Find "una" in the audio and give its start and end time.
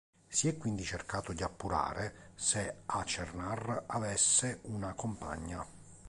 4.63-4.95